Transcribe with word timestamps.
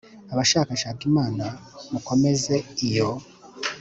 abashakashaka 0.33 1.01
imana, 1.09 1.45
mukomeze 1.91 2.55
iyo 2.87 3.09